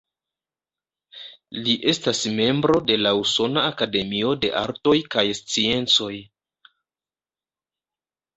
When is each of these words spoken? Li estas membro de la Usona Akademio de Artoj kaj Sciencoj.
Li 1.67 1.75
estas 1.91 2.21
membro 2.39 2.77
de 2.87 2.95
la 3.01 3.11
Usona 3.19 3.67
Akademio 3.73 4.33
de 4.47 4.51
Artoj 4.63 4.95
kaj 5.17 5.25
Sciencoj. 5.43 6.11